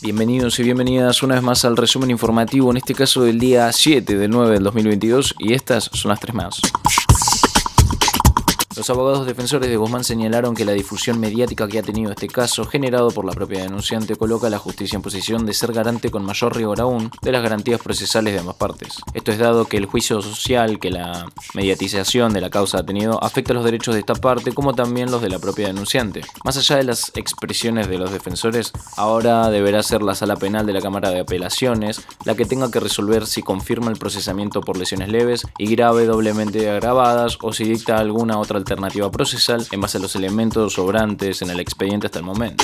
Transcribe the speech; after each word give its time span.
Bienvenidos 0.01 0.57
y 0.59 0.63
bienvenidas 0.63 1.21
una 1.23 1.35
vez 1.35 1.43
más 1.43 1.65
al 1.65 1.75
resumen 1.75 2.09
informativo, 2.09 2.71
en 2.71 2.77
este 2.77 2.95
caso 2.95 3.21
del 3.21 3.37
día 3.37 3.69
7 3.69 4.15
del 4.15 4.31
9 4.31 4.53
del 4.53 4.63
2022, 4.63 5.35
y 5.39 5.51
estas 5.51 5.89
son 5.91 6.07
las 6.07 6.21
tres 6.21 6.33
más. 6.33 6.61
Los 8.77 8.91
abogados 8.91 9.25
defensores 9.25 9.71
de 9.71 9.75
Guzmán 9.75 10.03
señalaron 10.03 10.53
que 10.53 10.63
la 10.63 10.73
difusión 10.73 11.19
mediática 11.19 11.67
que 11.67 11.79
ha 11.79 11.81
tenido 11.81 12.11
este 12.11 12.27
caso, 12.27 12.63
generado 12.63 13.09
por 13.09 13.25
la 13.25 13.31
propia 13.31 13.63
denunciante, 13.63 14.15
coloca 14.15 14.45
a 14.45 14.49
la 14.51 14.59
justicia 14.59 14.97
en 14.97 15.01
posición 15.01 15.47
de 15.47 15.55
ser 15.55 15.73
garante 15.73 16.11
con 16.11 16.23
mayor 16.23 16.55
rigor 16.55 16.79
aún 16.79 17.09
de 17.23 17.31
las 17.31 17.41
garantías 17.41 17.81
procesales 17.81 18.35
de 18.35 18.39
ambas 18.39 18.57
partes. 18.57 19.01
Esto 19.15 19.31
es 19.31 19.39
dado 19.39 19.65
que 19.65 19.77
el 19.77 19.87
juicio 19.87 20.21
social 20.21 20.79
que 20.79 20.91
la 20.91 21.25
mediatización 21.55 22.33
de 22.33 22.41
la 22.41 22.51
causa 22.51 22.77
ha 22.77 22.85
tenido 22.85 23.23
afecta 23.23 23.55
los 23.55 23.65
derechos 23.65 23.95
de 23.95 24.01
esta 24.01 24.13
parte 24.13 24.51
como 24.51 24.75
también 24.75 25.09
los 25.09 25.23
de 25.23 25.29
la 25.29 25.39
propia 25.39 25.65
denunciante. 25.65 26.21
Más 26.43 26.55
allá 26.57 26.75
de 26.75 26.83
las 26.83 27.11
expresiones 27.15 27.87
de 27.87 27.97
los 27.97 28.11
defensores, 28.11 28.73
ahora 28.95 29.49
deberá 29.49 29.81
ser 29.81 30.03
la 30.03 30.13
sala 30.13 30.35
penal 30.35 30.67
de 30.67 30.73
la 30.73 30.81
Cámara 30.81 31.09
de 31.09 31.21
Apelaciones 31.21 32.05
la 32.25 32.35
que 32.35 32.45
tenga 32.45 32.69
que 32.69 32.79
resolver 32.79 33.25
si 33.25 33.41
confirma 33.41 33.89
el 33.89 33.97
procesamiento 33.97 34.61
por 34.61 34.77
lesiones 34.77 35.09
leves 35.09 35.47
y 35.57 35.65
grave 35.65 36.05
doblemente 36.05 36.69
agravadas 36.69 37.39
o 37.41 37.53
si 37.53 37.63
dicta 37.63 37.97
alguna 37.97 38.37
otra 38.37 38.57
alternativa 38.57 38.66
procesal 39.11 39.65
en 39.71 39.81
base 39.81 39.97
a 39.97 40.01
los 40.01 40.15
elementos 40.15 40.73
sobrantes 40.73 41.41
en 41.41 41.49
el 41.49 41.59
expediente 41.59 42.07
hasta 42.07 42.19
el 42.19 42.25
momento. 42.25 42.63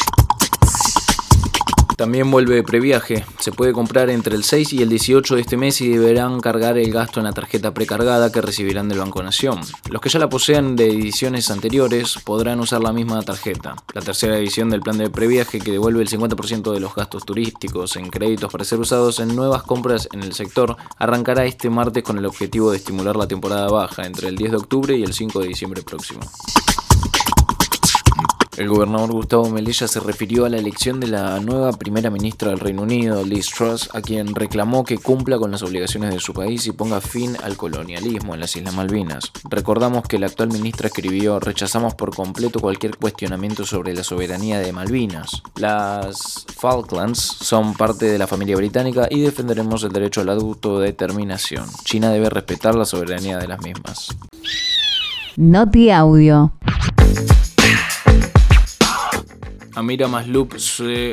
También 1.95 2.31
vuelve 2.31 2.63
previaje. 2.63 3.25
Se 3.39 3.51
puede 3.51 3.71
comprar 3.71 4.09
entre 4.09 4.35
el 4.35 4.43
6 4.43 4.73
y 4.73 4.81
el 4.81 4.89
18 4.89 5.35
de 5.35 5.41
este 5.41 5.57
mes 5.57 5.79
y 5.81 5.89
deberán 5.89 6.39
cargar 6.39 6.77
el 6.77 6.91
gasto 6.91 7.19
en 7.19 7.25
la 7.25 7.33
tarjeta 7.33 7.73
precargada 7.73 8.31
que 8.31 8.41
recibirán 8.41 8.89
del 8.89 8.99
Banco 8.99 9.21
Nación. 9.21 9.59
Los 9.89 10.01
que 10.01 10.09
ya 10.09 10.19
la 10.19 10.29
poseen 10.29 10.75
de 10.75 10.87
ediciones 10.87 11.51
anteriores 11.51 12.15
podrán 12.23 12.59
usar 12.59 12.81
la 12.81 12.93
misma 12.93 13.21
tarjeta. 13.21 13.75
La 13.93 14.01
tercera 14.01 14.37
edición 14.37 14.69
del 14.69 14.81
plan 14.81 14.97
de 14.97 15.09
previaje 15.09 15.59
que 15.59 15.71
devuelve 15.71 16.01
el 16.01 16.09
50% 16.09 16.73
de 16.73 16.79
los 16.79 16.95
gastos 16.95 17.25
turísticos 17.25 17.95
en 17.95 18.09
créditos 18.09 18.51
para 18.51 18.65
ser 18.65 18.79
usados 18.79 19.19
en 19.19 19.35
nuevas 19.35 19.63
compras 19.63 20.09
en 20.11 20.23
el 20.23 20.33
sector 20.33 20.75
arrancará 20.97 21.45
este 21.45 21.69
martes 21.69 22.03
con 22.03 22.17
el 22.17 22.25
objetivo 22.25 22.71
de 22.71 22.77
estimular 22.77 23.15
la 23.15 23.27
temporada 23.27 23.67
baja 23.67 24.05
entre 24.05 24.29
el 24.29 24.35
10 24.35 24.51
de 24.51 24.57
octubre 24.57 24.97
y 24.97 25.03
el 25.03 25.13
5 25.13 25.41
de 25.41 25.47
diciembre 25.47 25.83
próximo. 25.83 26.21
El 28.55 28.69
gobernador 28.69 29.11
Gustavo 29.11 29.49
Melella 29.49 29.87
se 29.87 29.99
refirió 29.99 30.45
a 30.45 30.49
la 30.49 30.57
elección 30.57 30.99
de 30.99 31.07
la 31.07 31.39
nueva 31.39 31.71
primera 31.71 32.11
ministra 32.11 32.49
del 32.49 32.59
Reino 32.59 32.83
Unido, 32.83 33.25
Liz 33.25 33.49
Truss, 33.49 33.89
a 33.93 34.01
quien 34.01 34.35
reclamó 34.35 34.83
que 34.83 34.99
cumpla 34.99 35.39
con 35.39 35.49
las 35.49 35.63
obligaciones 35.63 36.13
de 36.13 36.19
su 36.19 36.33
país 36.33 36.67
y 36.67 36.71
ponga 36.71 37.01
fin 37.01 37.35
al 37.43 37.57
colonialismo 37.57 38.35
en 38.35 38.41
las 38.41 38.55
Islas 38.55 38.75
Malvinas. 38.75 39.31
Recordamos 39.49 40.03
que 40.03 40.19
la 40.19 40.27
actual 40.27 40.49
ministra 40.49 40.87
escribió: 40.87 41.39
Rechazamos 41.39 41.95
por 41.95 42.15
completo 42.15 42.59
cualquier 42.59 42.95
cuestionamiento 42.97 43.65
sobre 43.65 43.95
la 43.95 44.03
soberanía 44.03 44.59
de 44.59 44.71
Malvinas. 44.71 45.41
Las 45.55 46.45
Falklands 46.55 47.19
son 47.19 47.73
parte 47.73 48.05
de 48.05 48.19
la 48.19 48.27
familia 48.27 48.55
británica 48.55 49.07
y 49.09 49.21
defenderemos 49.21 49.83
el 49.83 49.91
derecho 49.91 50.21
a 50.21 50.25
la 50.25 50.33
autodeterminación. 50.33 51.65
China 51.85 52.11
debe 52.11 52.29
respetar 52.29 52.75
la 52.75 52.85
soberanía 52.85 53.39
de 53.39 53.47
las 53.47 53.61
mismas. 53.61 54.15
Noti 55.37 55.89
Audio. 55.89 56.51
Amira 59.75 60.07
Maslup, 60.07 60.53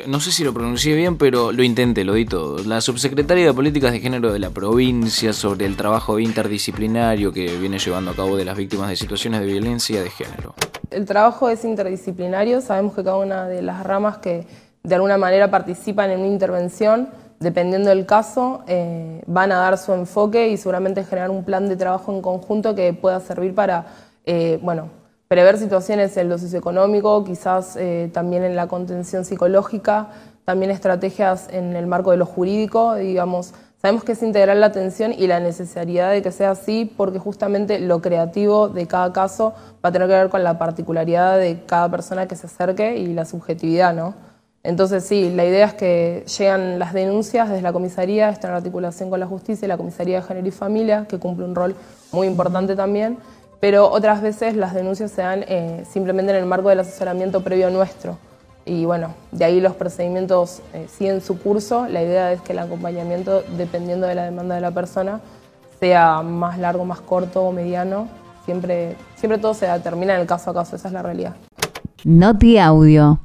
no 0.06 0.20
sé 0.20 0.32
si 0.32 0.44
lo 0.44 0.52
pronuncié 0.52 0.94
bien, 0.94 1.16
pero 1.16 1.50
lo 1.50 1.62
intenté, 1.62 2.04
lo 2.04 2.12
di 2.12 2.26
todo. 2.26 2.62
La 2.62 2.82
subsecretaria 2.82 3.46
de 3.46 3.54
Políticas 3.54 3.90
de 3.90 4.00
Género 4.00 4.34
de 4.34 4.38
la 4.38 4.50
provincia 4.50 5.32
sobre 5.32 5.64
el 5.64 5.76
trabajo 5.76 6.18
interdisciplinario 6.18 7.32
que 7.32 7.56
viene 7.56 7.78
llevando 7.78 8.10
a 8.10 8.14
cabo 8.14 8.36
de 8.36 8.44
las 8.44 8.58
víctimas 8.58 8.90
de 8.90 8.96
situaciones 8.96 9.40
de 9.40 9.46
violencia 9.46 10.02
de 10.02 10.10
género. 10.10 10.54
El 10.90 11.06
trabajo 11.06 11.48
es 11.48 11.64
interdisciplinario, 11.64 12.60
sabemos 12.60 12.94
que 12.94 13.02
cada 13.02 13.16
una 13.16 13.46
de 13.46 13.62
las 13.62 13.82
ramas 13.82 14.18
que 14.18 14.46
de 14.82 14.94
alguna 14.94 15.16
manera 15.16 15.50
participan 15.50 16.10
en 16.10 16.20
una 16.20 16.28
intervención, 16.28 17.08
dependiendo 17.38 17.88
del 17.88 18.04
caso, 18.04 18.62
eh, 18.66 19.22
van 19.26 19.52
a 19.52 19.56
dar 19.56 19.78
su 19.78 19.94
enfoque 19.94 20.48
y 20.48 20.58
seguramente 20.58 21.02
generar 21.04 21.30
un 21.30 21.44
plan 21.44 21.66
de 21.66 21.76
trabajo 21.76 22.12
en 22.12 22.20
conjunto 22.20 22.74
que 22.74 22.92
pueda 22.92 23.20
servir 23.20 23.54
para, 23.54 23.86
eh, 24.26 24.58
bueno, 24.60 24.99
prever 25.30 25.58
situaciones 25.58 26.16
en 26.16 26.28
lo 26.28 26.38
socioeconómico, 26.38 27.22
quizás 27.22 27.76
eh, 27.76 28.10
también 28.12 28.42
en 28.42 28.56
la 28.56 28.66
contención 28.66 29.24
psicológica, 29.24 30.08
también 30.44 30.72
estrategias 30.72 31.46
en 31.52 31.76
el 31.76 31.86
marco 31.86 32.10
de 32.10 32.16
lo 32.16 32.26
jurídico, 32.26 32.96
digamos, 32.96 33.54
sabemos 33.80 34.02
que 34.02 34.10
es 34.10 34.22
integrar 34.24 34.56
la 34.56 34.66
atención 34.66 35.14
y 35.16 35.28
la 35.28 35.38
necesidad 35.38 36.10
de 36.10 36.20
que 36.20 36.32
sea 36.32 36.50
así 36.50 36.84
porque 36.96 37.20
justamente 37.20 37.78
lo 37.78 38.02
creativo 38.02 38.68
de 38.68 38.88
cada 38.88 39.12
caso 39.12 39.54
va 39.84 39.90
a 39.90 39.92
tener 39.92 40.08
que 40.08 40.14
ver 40.14 40.30
con 40.30 40.42
la 40.42 40.58
particularidad 40.58 41.38
de 41.38 41.62
cada 41.64 41.88
persona 41.88 42.26
que 42.26 42.34
se 42.34 42.48
acerque 42.48 42.96
y 42.96 43.14
la 43.14 43.24
subjetividad, 43.24 43.94
¿no? 43.94 44.14
Entonces 44.64 45.04
sí, 45.04 45.30
la 45.30 45.44
idea 45.44 45.66
es 45.66 45.74
que 45.74 46.24
llegan 46.38 46.80
las 46.80 46.92
denuncias 46.92 47.48
desde 47.48 47.62
la 47.62 47.72
comisaría, 47.72 48.30
está 48.30 48.48
en 48.48 48.54
articulación 48.54 49.10
con 49.10 49.20
la 49.20 49.26
justicia 49.28 49.64
y 49.64 49.68
la 49.68 49.76
comisaría 49.76 50.16
de 50.16 50.22
género 50.26 50.48
y 50.48 50.50
familia, 50.50 51.06
que 51.08 51.20
cumple 51.20 51.44
un 51.44 51.54
rol 51.54 51.76
muy 52.10 52.26
importante 52.26 52.74
también, 52.74 53.18
pero 53.60 53.90
otras 53.90 54.22
veces 54.22 54.56
las 54.56 54.74
denuncias 54.74 55.10
se 55.10 55.22
dan 55.22 55.44
eh, 55.46 55.84
simplemente 55.90 56.32
en 56.32 56.38
el 56.38 56.46
marco 56.46 56.70
del 56.70 56.80
asesoramiento 56.80 57.42
previo 57.42 57.70
nuestro. 57.70 58.18
Y 58.64 58.84
bueno, 58.84 59.14
de 59.32 59.44
ahí 59.44 59.60
los 59.60 59.74
procedimientos 59.74 60.62
eh, 60.72 60.86
siguen 60.88 61.20
su 61.20 61.38
curso. 61.38 61.86
La 61.86 62.02
idea 62.02 62.32
es 62.32 62.40
que 62.40 62.52
el 62.52 62.58
acompañamiento, 62.58 63.42
dependiendo 63.56 64.06
de 64.06 64.14
la 64.14 64.24
demanda 64.24 64.54
de 64.54 64.60
la 64.60 64.70
persona, 64.70 65.20
sea 65.78 66.22
más 66.22 66.58
largo, 66.58 66.84
más 66.84 67.00
corto 67.00 67.42
o 67.42 67.52
mediano. 67.52 68.08
Siempre, 68.44 68.96
siempre 69.16 69.38
todo 69.38 69.54
se 69.54 69.66
determina 69.66 70.14
en 70.14 70.20
el 70.22 70.26
caso 70.26 70.50
a 70.50 70.54
caso, 70.54 70.76
esa 70.76 70.88
es 70.88 70.94
la 70.94 71.02
realidad. 71.02 71.34
Noti 72.04 72.58
Audio. 72.58 73.20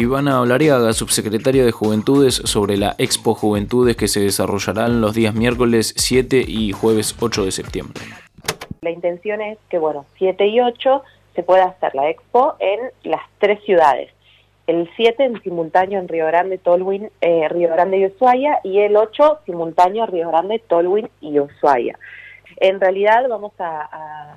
Ivana 0.00 0.40
Olariaga, 0.40 0.94
subsecretaria 0.94 1.62
de 1.62 1.72
Juventudes, 1.72 2.36
sobre 2.36 2.78
la 2.78 2.94
Expo 2.96 3.34
Juventudes 3.34 3.98
que 3.98 4.08
se 4.08 4.20
desarrollarán 4.20 5.02
los 5.02 5.14
días 5.14 5.34
miércoles 5.34 5.92
7 5.94 6.42
y 6.48 6.72
jueves 6.72 7.14
8 7.20 7.44
de 7.44 7.52
septiembre. 7.52 8.02
La 8.80 8.88
intención 8.88 9.42
es 9.42 9.58
que, 9.68 9.78
bueno, 9.78 10.06
7 10.16 10.46
y 10.46 10.58
8 10.58 11.02
se 11.34 11.42
pueda 11.42 11.66
hacer 11.66 11.94
la 11.94 12.08
Expo 12.08 12.54
en 12.60 12.80
las 13.02 13.20
tres 13.40 13.62
ciudades. 13.64 14.10
El 14.66 14.88
7 14.96 15.22
en 15.22 15.42
simultáneo 15.42 16.00
en 16.00 16.08
Río 16.08 16.24
Grande, 16.28 16.56
Tolwyn, 16.56 17.10
eh, 17.20 17.46
Río 17.50 17.68
Grande 17.68 17.98
y 17.98 18.06
Ushuaia, 18.06 18.58
y 18.64 18.78
el 18.78 18.96
8 18.96 19.40
simultáneo 19.44 20.06
Río 20.06 20.30
Grande, 20.30 20.62
Tolwyn 20.66 21.10
y 21.20 21.38
Ushuaia. 21.40 21.98
En 22.56 22.80
realidad 22.80 23.28
vamos 23.28 23.52
a 23.58 24.36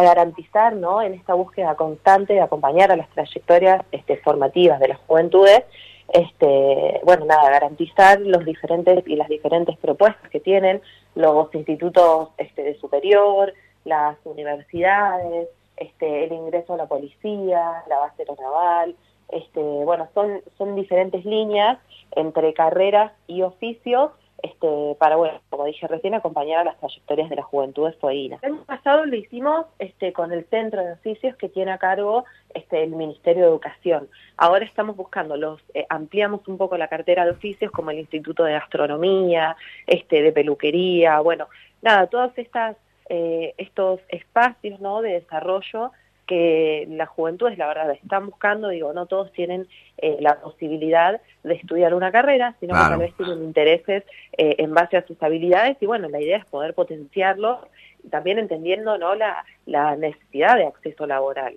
garantizar 0.00 0.74
¿no? 0.74 1.02
en 1.02 1.14
esta 1.14 1.34
búsqueda 1.34 1.74
constante 1.74 2.34
de 2.34 2.40
acompañar 2.40 2.90
a 2.92 2.96
las 2.96 3.08
trayectorias 3.10 3.84
este, 3.92 4.16
formativas 4.18 4.80
de 4.80 4.88
las 4.88 4.98
juventudes, 5.06 5.64
este, 6.08 7.00
bueno, 7.04 7.24
nada, 7.24 7.50
garantizar 7.50 8.20
los 8.20 8.44
diferentes 8.44 9.06
y 9.06 9.16
las 9.16 9.28
diferentes 9.28 9.76
propuestas 9.78 10.30
que 10.30 10.40
tienen 10.40 10.82
los 11.14 11.54
institutos 11.54 12.30
este, 12.38 12.62
de 12.62 12.78
superior, 12.78 13.52
las 13.84 14.16
universidades, 14.24 15.48
este, 15.76 16.24
el 16.24 16.32
ingreso 16.32 16.74
a 16.74 16.76
la 16.76 16.86
policía, 16.86 17.82
la 17.88 17.98
base 17.98 18.22
aeronaval, 18.22 18.94
este, 19.28 19.60
bueno, 19.60 20.08
son, 20.14 20.42
son 20.58 20.76
diferentes 20.76 21.24
líneas 21.24 21.78
entre 22.12 22.52
carreras 22.54 23.12
y 23.26 23.42
oficios 23.42 24.12
este, 24.44 24.94
para, 24.98 25.16
bueno, 25.16 25.40
como 25.48 25.64
dije 25.64 25.88
recién, 25.88 26.12
acompañar 26.12 26.60
a 26.60 26.64
las 26.64 26.78
trayectorias 26.78 27.30
de 27.30 27.36
las 27.36 27.46
juventudes 27.46 27.96
fueguinas. 27.96 28.42
El 28.42 28.52
año 28.52 28.64
pasado 28.64 29.06
lo 29.06 29.16
hicimos 29.16 29.64
este, 29.78 30.12
con 30.12 30.32
el 30.32 30.44
centro 30.50 30.84
de 30.84 30.92
oficios 30.92 31.34
que 31.36 31.48
tiene 31.48 31.72
a 31.72 31.78
cargo 31.78 32.26
este, 32.52 32.84
el 32.84 32.90
Ministerio 32.90 33.44
de 33.44 33.48
Educación. 33.48 34.06
Ahora 34.36 34.66
estamos 34.66 34.96
buscando, 34.96 35.38
los 35.38 35.62
eh, 35.72 35.86
ampliamos 35.88 36.46
un 36.46 36.58
poco 36.58 36.76
la 36.76 36.88
cartera 36.88 37.24
de 37.24 37.30
oficios 37.30 37.72
como 37.72 37.90
el 37.90 38.00
Instituto 38.00 38.44
de 38.44 38.52
Gastronomía, 38.52 39.56
este, 39.86 40.20
de 40.20 40.30
Peluquería, 40.30 41.20
bueno, 41.20 41.48
nada, 41.80 42.06
todos 42.08 42.36
estas, 42.36 42.76
eh, 43.08 43.54
estos 43.56 44.00
espacios 44.10 44.78
¿no? 44.78 45.00
de 45.00 45.12
desarrollo 45.12 45.90
que 46.26 46.86
las 46.90 47.08
juventudes, 47.08 47.58
la 47.58 47.68
verdad, 47.68 47.90
están 47.92 48.26
buscando, 48.26 48.68
digo, 48.68 48.92
no 48.92 49.06
todos 49.06 49.32
tienen 49.32 49.68
eh, 49.98 50.16
la 50.20 50.40
posibilidad 50.40 51.20
de 51.42 51.54
estudiar 51.54 51.94
una 51.94 52.10
carrera, 52.10 52.54
sino 52.60 52.74
que 52.74 52.80
tal 52.80 52.98
vez 52.98 53.14
tienen 53.16 53.42
intereses 53.44 54.04
eh, 54.36 54.56
en 54.58 54.74
base 54.74 54.96
a 54.96 55.06
sus 55.06 55.22
habilidades 55.22 55.76
y 55.80 55.86
bueno, 55.86 56.08
la 56.08 56.20
idea 56.20 56.38
es 56.38 56.44
poder 56.46 56.74
potenciarlo, 56.74 57.68
también 58.10 58.38
entendiendo 58.38 58.98
¿no? 58.98 59.14
la, 59.14 59.44
la 59.66 59.96
necesidad 59.96 60.56
de 60.56 60.66
acceso 60.66 61.06
laboral. 61.06 61.56